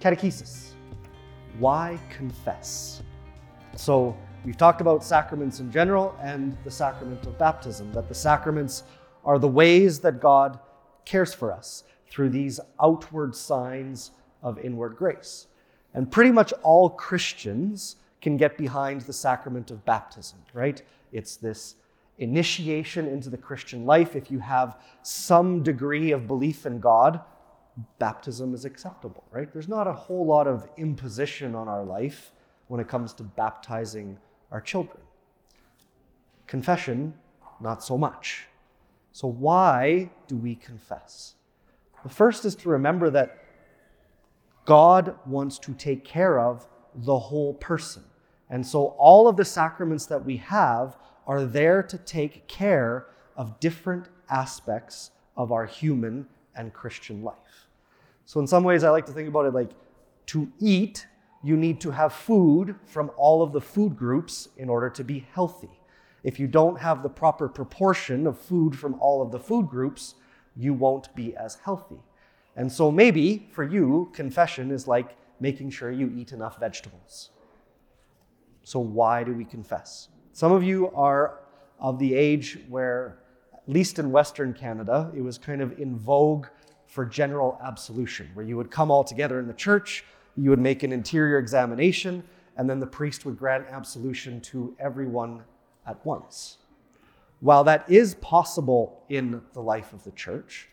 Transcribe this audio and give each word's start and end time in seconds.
Catechesis. 0.00 0.72
Why 1.58 1.98
confess? 2.10 3.02
So, 3.76 4.16
we've 4.44 4.56
talked 4.56 4.80
about 4.80 5.02
sacraments 5.02 5.60
in 5.60 5.72
general 5.72 6.16
and 6.22 6.56
the 6.64 6.70
sacrament 6.70 7.26
of 7.26 7.36
baptism, 7.38 7.92
that 7.92 8.08
the 8.08 8.14
sacraments 8.14 8.84
are 9.24 9.38
the 9.38 9.48
ways 9.48 9.98
that 10.00 10.20
God 10.20 10.58
cares 11.04 11.34
for 11.34 11.52
us 11.52 11.84
through 12.08 12.30
these 12.30 12.60
outward 12.80 13.34
signs 13.34 14.12
of 14.42 14.58
inward 14.58 14.96
grace. 14.96 15.48
And 15.94 16.10
pretty 16.10 16.30
much 16.30 16.52
all 16.62 16.90
Christians 16.90 17.96
can 18.20 18.36
get 18.36 18.56
behind 18.56 19.02
the 19.02 19.12
sacrament 19.12 19.70
of 19.70 19.84
baptism, 19.84 20.38
right? 20.52 20.80
It's 21.12 21.36
this 21.36 21.76
initiation 22.18 23.06
into 23.06 23.30
the 23.30 23.36
Christian 23.36 23.86
life. 23.86 24.14
If 24.16 24.30
you 24.30 24.38
have 24.38 24.78
some 25.02 25.62
degree 25.62 26.12
of 26.12 26.26
belief 26.26 26.66
in 26.66 26.80
God, 26.80 27.20
baptism 27.98 28.54
is 28.54 28.64
acceptable, 28.64 29.24
right? 29.30 29.52
There's 29.52 29.68
not 29.68 29.86
a 29.86 29.92
whole 29.92 30.26
lot 30.26 30.46
of 30.46 30.68
imposition 30.76 31.54
on 31.54 31.68
our 31.68 31.84
life 31.84 32.32
when 32.68 32.80
it 32.80 32.88
comes 32.88 33.12
to 33.14 33.22
baptizing 33.22 34.18
our 34.50 34.60
children. 34.60 34.98
Confession, 36.46 37.14
not 37.60 37.82
so 37.82 37.98
much. 37.98 38.46
So, 39.12 39.28
why 39.28 40.10
do 40.26 40.36
we 40.36 40.54
confess? 40.54 41.34
The 42.02 42.08
first 42.08 42.44
is 42.44 42.54
to 42.56 42.68
remember 42.68 43.10
that 43.10 43.38
God 44.64 45.16
wants 45.26 45.58
to 45.60 45.72
take 45.74 46.04
care 46.04 46.38
of 46.38 46.66
the 46.94 47.18
whole 47.18 47.54
person. 47.54 48.04
And 48.50 48.66
so, 48.66 48.88
all 48.98 49.28
of 49.28 49.36
the 49.36 49.44
sacraments 49.44 50.06
that 50.06 50.24
we 50.24 50.36
have 50.38 50.96
are 51.26 51.44
there 51.44 51.82
to 51.82 51.98
take 51.98 52.48
care 52.48 53.06
of 53.36 53.60
different 53.60 54.08
aspects 54.30 55.10
of 55.36 55.52
our 55.52 55.66
human 55.66 56.26
and 56.54 56.72
Christian 56.72 57.22
life. 57.22 57.67
So, 58.28 58.40
in 58.40 58.46
some 58.46 58.62
ways, 58.62 58.84
I 58.84 58.90
like 58.90 59.06
to 59.06 59.12
think 59.12 59.26
about 59.26 59.46
it 59.46 59.54
like 59.54 59.70
to 60.26 60.52
eat, 60.60 61.06
you 61.42 61.56
need 61.56 61.80
to 61.80 61.90
have 61.90 62.12
food 62.12 62.76
from 62.84 63.10
all 63.16 63.40
of 63.42 63.52
the 63.52 63.60
food 63.62 63.96
groups 63.96 64.50
in 64.58 64.68
order 64.68 64.90
to 64.90 65.02
be 65.02 65.26
healthy. 65.32 65.70
If 66.24 66.38
you 66.38 66.46
don't 66.46 66.78
have 66.78 67.02
the 67.02 67.08
proper 67.08 67.48
proportion 67.48 68.26
of 68.26 68.38
food 68.38 68.78
from 68.78 69.00
all 69.00 69.22
of 69.22 69.32
the 69.32 69.38
food 69.38 69.68
groups, 69.68 70.14
you 70.54 70.74
won't 70.74 71.14
be 71.16 71.34
as 71.36 71.54
healthy. 71.64 72.02
And 72.54 72.70
so, 72.70 72.92
maybe 72.92 73.48
for 73.50 73.64
you, 73.64 74.10
confession 74.12 74.72
is 74.72 74.86
like 74.86 75.16
making 75.40 75.70
sure 75.70 75.90
you 75.90 76.12
eat 76.14 76.32
enough 76.32 76.60
vegetables. 76.60 77.30
So, 78.62 78.78
why 78.78 79.24
do 79.24 79.32
we 79.32 79.46
confess? 79.46 80.08
Some 80.34 80.52
of 80.52 80.62
you 80.62 80.90
are 80.90 81.40
of 81.80 81.98
the 81.98 82.12
age 82.12 82.58
where, 82.68 83.20
at 83.54 83.66
least 83.66 83.98
in 83.98 84.12
Western 84.12 84.52
Canada, 84.52 85.10
it 85.16 85.22
was 85.22 85.38
kind 85.38 85.62
of 85.62 85.80
in 85.80 85.96
vogue 85.96 86.48
for 86.88 87.04
general 87.04 87.60
absolution, 87.62 88.30
where 88.32 88.44
you 88.44 88.56
would 88.56 88.70
come 88.70 88.90
all 88.90 89.04
together 89.04 89.38
in 89.38 89.46
the 89.46 89.54
church, 89.54 90.04
you 90.36 90.50
would 90.50 90.58
make 90.58 90.82
an 90.82 90.90
interior 90.90 91.38
examination, 91.38 92.24
and 92.56 92.68
then 92.68 92.80
the 92.80 92.86
priest 92.86 93.24
would 93.24 93.38
grant 93.38 93.66
absolution 93.70 94.40
to 94.40 94.74
everyone 94.80 95.42
at 95.86 96.04
once. 96.04 96.56
While 97.40 97.62
that 97.64 97.88
is 97.88 98.14
possible 98.16 99.04
in 99.08 99.42
the 99.52 99.60
life 99.60 99.92
of 99.92 100.02
the 100.02 100.10
church, 100.12 100.68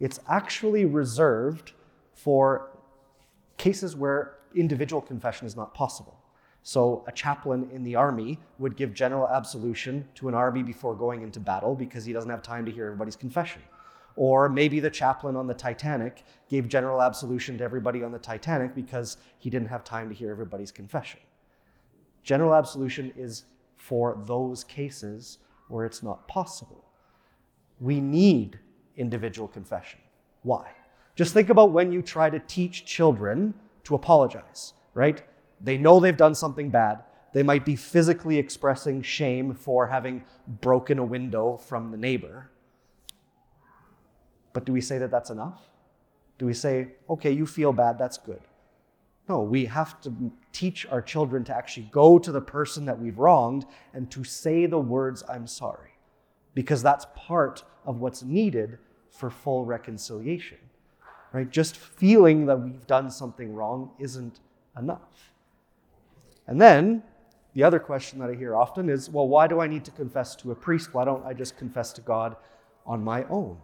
it's 0.00 0.18
actually 0.26 0.84
reserved 0.86 1.72
for 2.14 2.70
cases 3.58 3.94
where 3.94 4.36
individual 4.54 5.02
confession 5.02 5.46
is 5.46 5.54
not 5.54 5.74
possible. 5.74 6.18
So, 6.62 7.04
a 7.06 7.12
chaplain 7.12 7.68
in 7.72 7.84
the 7.84 7.94
army 7.94 8.38
would 8.58 8.76
give 8.76 8.92
general 8.94 9.28
absolution 9.28 10.08
to 10.16 10.28
an 10.28 10.34
army 10.34 10.62
before 10.62 10.94
going 10.94 11.22
into 11.22 11.40
battle 11.40 11.74
because 11.74 12.04
he 12.04 12.12
doesn't 12.12 12.30
have 12.30 12.42
time 12.42 12.64
to 12.66 12.72
hear 12.72 12.86
everybody's 12.86 13.16
confession. 13.16 13.62
Or 14.20 14.48
maybe 14.48 14.80
the 14.80 14.90
chaplain 14.90 15.36
on 15.36 15.46
the 15.46 15.54
Titanic 15.54 16.24
gave 16.48 16.66
general 16.66 17.00
absolution 17.00 17.56
to 17.56 17.62
everybody 17.62 18.02
on 18.02 18.10
the 18.10 18.18
Titanic 18.18 18.74
because 18.74 19.16
he 19.38 19.48
didn't 19.48 19.68
have 19.68 19.84
time 19.84 20.08
to 20.08 20.14
hear 20.14 20.32
everybody's 20.32 20.72
confession. 20.72 21.20
General 22.24 22.56
absolution 22.56 23.12
is 23.16 23.44
for 23.76 24.20
those 24.26 24.64
cases 24.64 25.38
where 25.68 25.86
it's 25.86 26.02
not 26.02 26.26
possible. 26.26 26.84
We 27.78 28.00
need 28.00 28.58
individual 28.96 29.46
confession. 29.46 30.00
Why? 30.42 30.72
Just 31.14 31.32
think 31.32 31.48
about 31.48 31.70
when 31.70 31.92
you 31.92 32.02
try 32.02 32.28
to 32.28 32.40
teach 32.40 32.84
children 32.84 33.54
to 33.84 33.94
apologize, 33.94 34.72
right? 34.94 35.22
They 35.60 35.78
know 35.78 36.00
they've 36.00 36.16
done 36.16 36.34
something 36.34 36.70
bad. 36.70 37.04
They 37.34 37.44
might 37.44 37.64
be 37.64 37.76
physically 37.76 38.36
expressing 38.36 39.00
shame 39.00 39.54
for 39.54 39.86
having 39.86 40.24
broken 40.60 40.98
a 40.98 41.04
window 41.04 41.56
from 41.56 41.92
the 41.92 41.96
neighbor. 41.96 42.50
But 44.58 44.64
do 44.64 44.72
we 44.72 44.80
say 44.80 44.98
that 44.98 45.12
that's 45.12 45.30
enough? 45.30 45.60
Do 46.36 46.44
we 46.44 46.52
say, 46.52 46.88
okay, 47.08 47.30
you 47.30 47.46
feel 47.46 47.72
bad, 47.72 47.96
that's 47.96 48.18
good? 48.18 48.40
No, 49.28 49.40
we 49.40 49.66
have 49.66 50.00
to 50.00 50.32
teach 50.50 50.84
our 50.86 51.00
children 51.00 51.44
to 51.44 51.56
actually 51.56 51.88
go 51.92 52.18
to 52.18 52.32
the 52.32 52.40
person 52.40 52.84
that 52.86 52.98
we've 52.98 53.20
wronged 53.20 53.66
and 53.94 54.10
to 54.10 54.24
say 54.24 54.66
the 54.66 54.80
words, 54.80 55.22
I'm 55.28 55.46
sorry, 55.46 55.92
because 56.54 56.82
that's 56.82 57.06
part 57.14 57.62
of 57.86 58.00
what's 58.00 58.24
needed 58.24 58.78
for 59.10 59.30
full 59.30 59.64
reconciliation. 59.64 60.58
Right? 61.32 61.48
Just 61.48 61.76
feeling 61.76 62.46
that 62.46 62.56
we've 62.56 62.84
done 62.88 63.12
something 63.12 63.54
wrong 63.54 63.92
isn't 64.00 64.40
enough. 64.76 65.30
And 66.48 66.60
then 66.60 67.04
the 67.54 67.62
other 67.62 67.78
question 67.78 68.18
that 68.18 68.28
I 68.28 68.34
hear 68.34 68.56
often 68.56 68.88
is 68.88 69.08
well, 69.08 69.28
why 69.28 69.46
do 69.46 69.60
I 69.60 69.68
need 69.68 69.84
to 69.84 69.92
confess 69.92 70.34
to 70.34 70.50
a 70.50 70.56
priest? 70.56 70.94
Why 70.94 71.04
don't 71.04 71.24
I 71.24 71.32
just 71.32 71.56
confess 71.56 71.92
to 71.92 72.00
God 72.00 72.34
on 72.84 73.04
my 73.04 73.22
own? 73.30 73.58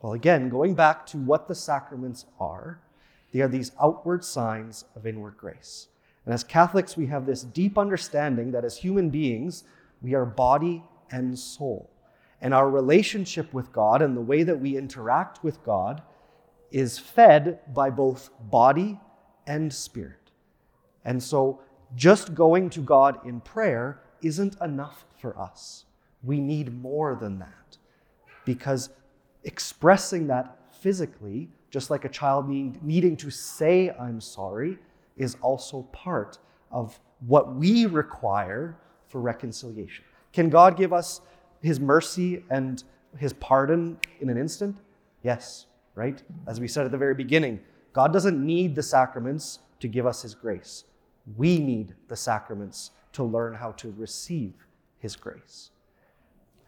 Well, 0.00 0.12
again, 0.12 0.48
going 0.48 0.74
back 0.74 1.06
to 1.06 1.18
what 1.18 1.48
the 1.48 1.54
sacraments 1.54 2.26
are, 2.38 2.80
they 3.32 3.40
are 3.40 3.48
these 3.48 3.72
outward 3.80 4.24
signs 4.24 4.84
of 4.94 5.06
inward 5.06 5.36
grace. 5.36 5.88
And 6.24 6.34
as 6.34 6.44
Catholics, 6.44 6.96
we 6.96 7.06
have 7.06 7.26
this 7.26 7.42
deep 7.42 7.78
understanding 7.78 8.50
that 8.52 8.64
as 8.64 8.78
human 8.78 9.10
beings, 9.10 9.64
we 10.02 10.14
are 10.14 10.26
body 10.26 10.82
and 11.10 11.38
soul. 11.38 11.90
And 12.40 12.52
our 12.52 12.68
relationship 12.68 13.52
with 13.54 13.72
God 13.72 14.02
and 14.02 14.16
the 14.16 14.20
way 14.20 14.42
that 14.42 14.60
we 14.60 14.76
interact 14.76 15.42
with 15.42 15.62
God 15.64 16.02
is 16.70 16.98
fed 16.98 17.60
by 17.72 17.90
both 17.90 18.30
body 18.40 19.00
and 19.46 19.72
spirit. 19.72 20.30
And 21.04 21.22
so, 21.22 21.60
just 21.94 22.34
going 22.34 22.68
to 22.70 22.80
God 22.80 23.24
in 23.24 23.40
prayer 23.40 24.00
isn't 24.22 24.60
enough 24.60 25.04
for 25.20 25.38
us. 25.38 25.84
We 26.22 26.40
need 26.40 26.74
more 26.82 27.14
than 27.14 27.38
that 27.38 27.78
because 28.44 28.90
expressing 29.46 30.26
that 30.26 30.58
physically, 30.80 31.48
just 31.70 31.88
like 31.88 32.04
a 32.04 32.08
child 32.08 32.48
need, 32.48 32.82
needing 32.82 33.16
to 33.16 33.30
say, 33.30 33.90
I'm 33.98 34.20
sorry, 34.20 34.78
is 35.16 35.36
also 35.40 35.82
part 35.92 36.38
of 36.70 37.00
what 37.26 37.54
we 37.54 37.86
require 37.86 38.76
for 39.06 39.20
reconciliation. 39.20 40.04
Can 40.32 40.50
God 40.50 40.76
give 40.76 40.92
us 40.92 41.22
his 41.62 41.80
mercy 41.80 42.44
and 42.50 42.84
his 43.16 43.32
pardon 43.32 43.98
in 44.20 44.28
an 44.28 44.36
instant? 44.36 44.76
Yes, 45.22 45.66
right? 45.94 46.22
As 46.46 46.60
we 46.60 46.68
said 46.68 46.84
at 46.84 46.92
the 46.92 46.98
very 46.98 47.14
beginning, 47.14 47.60
God 47.92 48.12
doesn't 48.12 48.44
need 48.44 48.74
the 48.74 48.82
sacraments 48.82 49.60
to 49.80 49.88
give 49.88 50.06
us 50.06 50.20
his 50.22 50.34
grace. 50.34 50.84
We 51.36 51.58
need 51.58 51.94
the 52.08 52.16
sacraments 52.16 52.90
to 53.12 53.24
learn 53.24 53.54
how 53.54 53.72
to 53.72 53.94
receive 53.96 54.52
his 54.98 55.16
grace. 55.16 55.70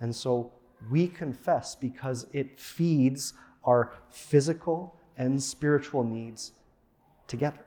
And 0.00 0.14
so 0.14 0.52
we 0.90 1.08
confess 1.08 1.74
because 1.74 2.26
it 2.32 2.58
feeds 2.58 3.34
our 3.64 3.92
physical 4.10 4.96
and 5.16 5.42
spiritual 5.42 6.04
needs 6.04 6.52
together. 7.26 7.64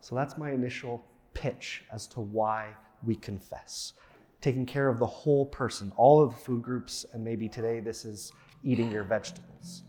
So 0.00 0.14
that's 0.14 0.38
my 0.38 0.52
initial 0.52 1.04
pitch 1.34 1.84
as 1.92 2.06
to 2.08 2.20
why 2.20 2.68
we 3.04 3.16
confess. 3.16 3.92
Taking 4.40 4.64
care 4.64 4.88
of 4.88 4.98
the 4.98 5.06
whole 5.06 5.46
person, 5.46 5.92
all 5.96 6.22
of 6.22 6.30
the 6.30 6.36
food 6.36 6.62
groups, 6.62 7.04
and 7.12 7.22
maybe 7.22 7.48
today 7.48 7.80
this 7.80 8.04
is 8.04 8.32
eating 8.64 8.90
your 8.90 9.04
vegetables. 9.04 9.82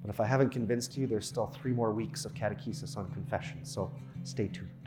But 0.00 0.10
if 0.10 0.20
I 0.20 0.26
haven't 0.26 0.50
convinced 0.50 0.96
you, 0.96 1.06
there's 1.06 1.26
still 1.26 1.46
three 1.46 1.72
more 1.72 1.92
weeks 1.92 2.24
of 2.24 2.32
catechesis 2.32 2.96
on 2.96 3.10
confession, 3.10 3.64
so 3.64 3.92
stay 4.24 4.48
tuned. 4.48 4.79